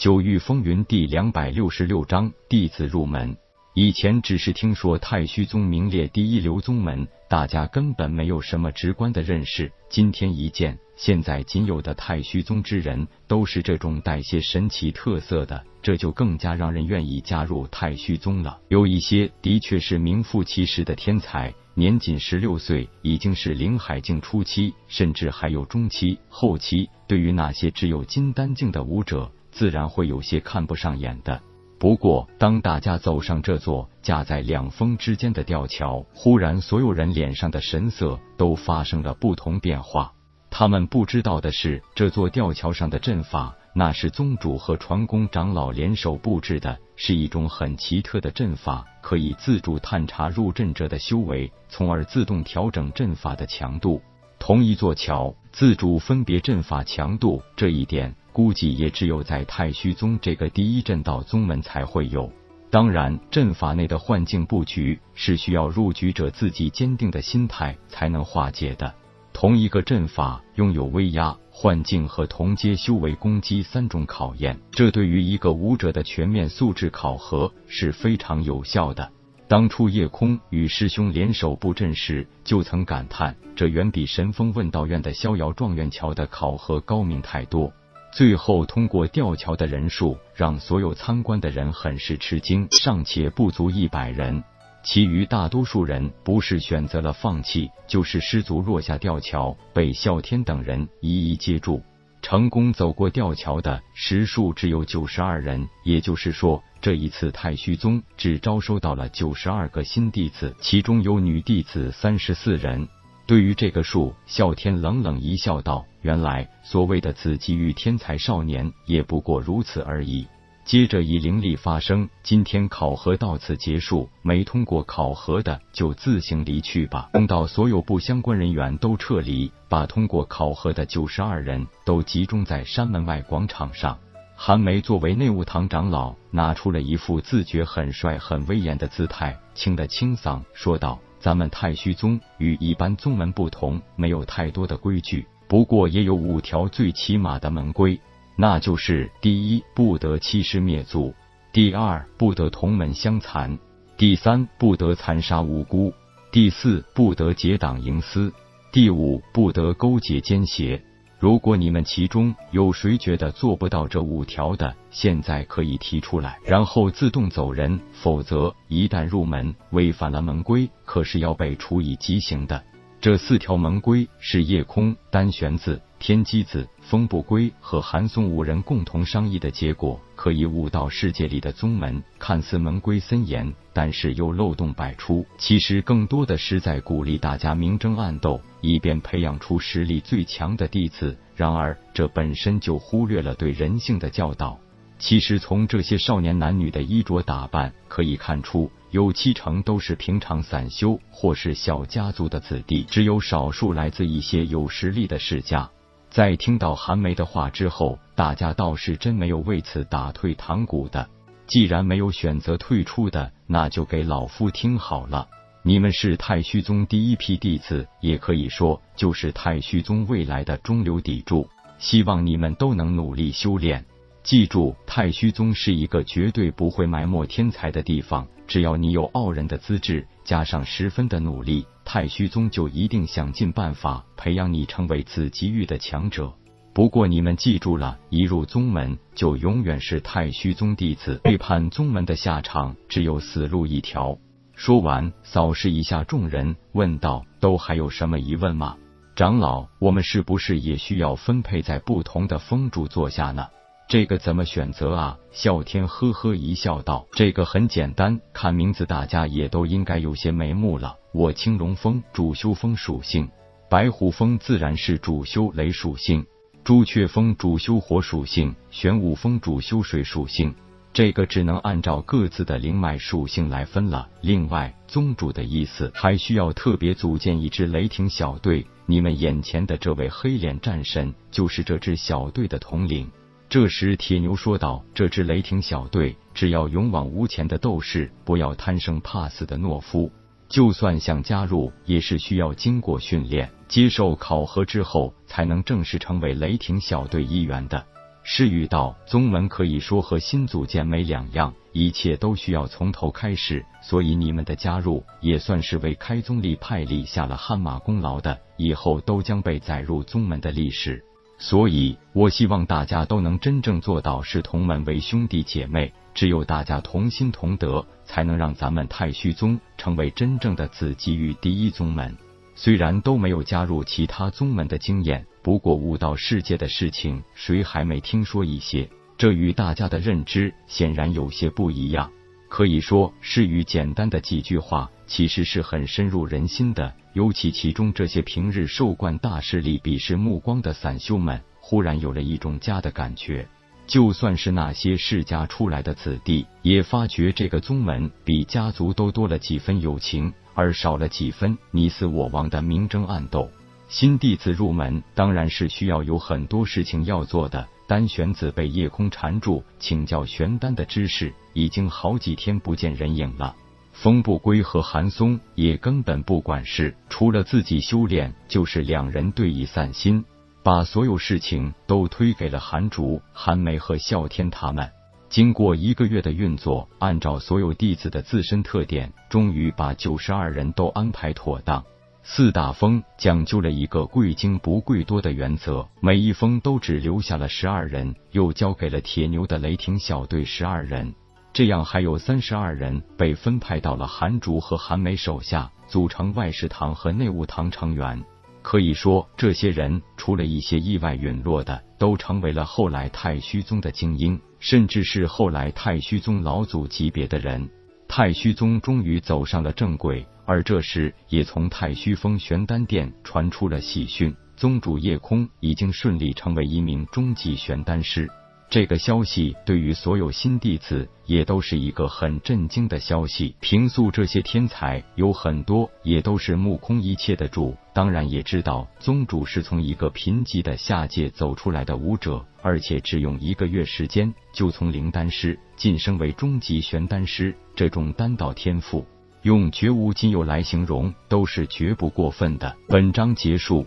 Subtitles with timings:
[0.00, 3.36] 九域风云第两百六十六章弟子入门。
[3.74, 9.70] 以前只是听说太虚宗名列第一流宗门，大家根本没有什么直观的认识。
[9.90, 18.58] 今天一见，现在仅有的太虚宗之人都是这种带些神奇特色的，这就更加让人愿意加入太虚宗了。
[18.68, 26.88] 有一些的确是名副其实的天才，年仅十六岁，已经是灵海境初期，甚至还有中期、后期。
[27.06, 31.40] 对于那些只有金丹境的武者，自然会有些看不上眼的。
[31.78, 40.12] 不过，当大家走上这座架在两峰之间的吊桥，忽然所有人脸上的神色都发生了不同变化。
[40.50, 54.02] 他们不知道的是，这座吊桥上的阵法，那是宗主和传功长老联手布置的，是一种很奇特的阵法，可以自主探查入阵者的修为，从而自动调整阵法的强度。
[54.38, 58.14] 同一座桥，自主分别阵法强度，这一点。
[58.32, 62.32] 估计也只有在太虚宗这个第一阵道宗门才会有。
[62.70, 68.94] 当然，阵法内的幻境布局是需要入局者自己坚定的心态才能化解的。
[69.32, 79.10] 同一个阵法拥有威压、幻境和同阶修为攻击三种考验，这对于一个武者的全面素质考核是非常有效的。
[79.48, 87.72] 当初叶空与师兄联手布阵时，就曾感叹，这远比神风问道院的逍遥状元桥的考核高明太多。
[88.12, 94.42] 最后通过吊桥的人数让所有参观的人很是吃惊，尚且不足一百人。
[94.82, 101.82] 其余大多数人不是选择了放弃，就是失足落下吊桥，被啸天等人一一接住。
[102.22, 112.88] 成功走过吊桥的实数只有九十二人，也就是说，这一次太虚宗只招收到了九十二个新弟子，其中有女弟子三十四人。
[113.30, 120.26] 对于这个数，啸天冷冷一笑，道：“原来所谓的子机遇天才少年，也不过如此而已。”
[120.66, 133.96] 接着以灵力发声：“今天考核到此结束，没通过考核的就自行离去吧。”等到所有不相关人员都撤离，把通过考核的九十二人都集中在山门外广场上。
[134.34, 140.98] 韩梅作为内务堂长老，拿出了一副自觉很帅、很威严的姿态，清的清嗓说道。
[141.20, 148.00] 咱们太虚宗与一般宗门不同，没有太多的规矩，不过也有五条最起码的门规，
[148.36, 151.12] 那就是第一，不得欺师灭祖；
[151.52, 153.58] 第二，不得同门相残；
[153.98, 155.92] 第三，不得残杀无辜；
[156.32, 158.32] 第四，不得结党营私；
[158.72, 160.82] 第五，不得勾结奸邪。
[161.20, 167.78] 如果你们其中有谁觉得做不到这五条的，现在可以提出来，然后自动走人。
[167.92, 172.64] 否则，一旦入门违反了门规，可是要被处以极刑的。
[173.02, 180.00] 这四条门规是夜空、单玄子、天机子、风不归和韩松五人共同商议的结果。
[180.16, 185.24] 可以悟到世界里的宗门看似门规森严，但是又漏洞百出。
[185.38, 191.16] 其实更多的是在鼓励大家明争暗斗，以便培养出实力最强的弟子。
[191.36, 194.58] 然而，这本身就忽略了对人性的教导。
[194.98, 205.70] 其实从这些少年男女的衣着打扮可以看出，有七成都是平常散修或是小家族的子弟，只有少数来自一些有实力的世家。
[206.10, 211.08] 在听到韩梅的话之后，大家倒是真没有为此打退堂鼓的。
[211.46, 215.28] 既然没有选择退出的，那就给老夫听好了。
[215.62, 221.48] 你们是太虚宗第一批弟子，也可以说就是太虚宗未来的中流砥柱。
[221.78, 223.84] 希望你们都能努力修炼。
[224.22, 228.26] 记住，太虚宗是一个绝对不会埋没天才的地方。
[228.46, 236.32] 只要你有傲人的资质，加上十分的努力，太虚宗就一定想尽办法培养你成为子极域的强者。
[236.74, 244.18] 不过你们记住了，一入宗门就永远是太虚宗弟子，背叛宗门的下场只有死路一条。
[244.54, 248.76] 说完，扫视一下众人，问道：“都还有什么疑问吗？
[249.16, 253.46] 长老，我们是不是也需要分配在不同的峰主座下呢？”
[253.90, 255.18] 这个怎么选择啊？
[255.34, 260.94] 啸天呵呵一笑，道：“这个很简单，看名字，大家也都应该有些眉目了。
[261.12, 263.28] 我青龙峰主修风属性，
[263.68, 266.24] 白虎峰自然是主修雷属性，
[266.62, 270.54] 朱雀峰主修火属性，玄武峰主修水属性。
[270.92, 274.08] 这个只能按照各自的灵脉属性来分了。
[274.20, 278.64] 另外，宗主的意思还需要特别组建一支雷霆小队。
[278.86, 283.10] 你们眼前的这位黑脸战神，就是这支小队的统领。”
[283.50, 290.08] 这时，铁牛说道：“这支雷霆小队，只要勇往无前的斗士，不要贪生怕死的懦夫。
[290.48, 297.84] 就算想加入，也是需要经过训练、接受考核之后，才能正式成为雷霆小队一员的。
[298.22, 303.66] 诗语道：“宗门可以说和新组建没两样，一切都需要从头开始。
[303.82, 311.04] 所以你们的加入也算是为开宗立派立下了汗马功劳的，以后都将被载入宗门的历史。
[311.42, 315.90] 所以，我希望大家都能真正做到视同门为兄弟姐妹。
[316.12, 322.14] 只有大家同心同德，才能让咱们太虚宗成为真正的子集于第一宗门。
[322.54, 328.86] 虽然都没有加入其他宗门的经验。”不过，悟道世界的事情，谁还没听说一些？
[329.16, 332.10] 这与大家的认知显然有些不一样。
[332.50, 336.94] 可以说，是与简单的几句话，其实是很深入人心的。
[337.14, 343.46] 尤其其中这些平日受惯大势力鄙视目光的散修们，忽然有了一种家的感觉。
[343.88, 353.50] 就算是那些世家出来的子弟，也发觉这个宗门比家族都多了几分友情，而少了几分你死我亡的明争暗斗。
[353.88, 357.66] 新弟子入门，当然是需要有很多事情要做的。
[357.88, 363.56] 丹玄子被夜空缠住，请教玄丹的知识，已经好几天不见人影了。
[364.02, 370.24] 风不归和韩松也根本不管事，除了自己修炼，就是两人对弈散心，
[370.62, 374.90] 把所有事情都推给了韩竹、韩梅和啸天他们。
[375.28, 381.84] 经过一个月的运作，按照所有弟子的自身特点，终于把九十二人都安排妥当。
[382.22, 391.14] 四大封讲究了一个贵精不贵多的原则，每一封都只留下了十二人，又交给了铁牛的雷霆小队十二人，
[391.52, 398.22] 这样还有三十二人被分派到了韩竹和韩梅手下，组成外事堂和内务堂成员。
[398.62, 407.68] 可以说，这些人除了一些意外陨落的，都成为了后来太虚宗的精英，甚至是后来太虚宗老祖级别的人。
[408.06, 410.26] 太虚宗终于走上了正轨。
[410.44, 418.28] 而这时，也从太虚峰玄丹殿传出了喜讯：宗主叶空已经顺利成为一名中级玄丹师。
[418.70, 423.56] 这个消息对于所有新弟子也都是一个很震惊的消息。
[423.58, 439.04] 平素这些天才有很多也都是目空一切的主，当然也知道宗主是从一个贫瘠的下界走出来的武者，而且只用一个月时间就从灵丹师晋升为中级玄丹师，这种丹道天赋。
[439.42, 442.76] 用绝无仅有来形容，都是绝不过分的。
[442.86, 443.86] 本章结束，